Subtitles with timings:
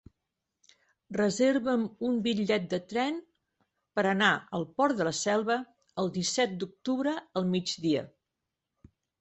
[1.17, 3.19] Reserva'm un bitllet de tren
[3.99, 4.31] per anar
[4.61, 5.59] al Port de la Selva
[6.05, 8.05] el disset d'octubre al migdia.